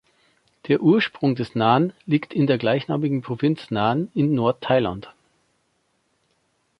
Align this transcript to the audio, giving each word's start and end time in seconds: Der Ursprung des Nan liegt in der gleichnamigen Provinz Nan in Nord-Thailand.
Der 0.67 0.81
Ursprung 0.81 1.35
des 1.35 1.53
Nan 1.53 1.93
liegt 2.07 2.33
in 2.33 2.47
der 2.47 2.57
gleichnamigen 2.57 3.21
Provinz 3.21 3.69
Nan 3.69 4.09
in 4.15 4.33
Nord-Thailand. 4.33 5.13